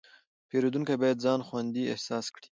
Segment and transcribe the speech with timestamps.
[0.49, 2.47] پیرودونکی باید ځان خوندي احساس کړي.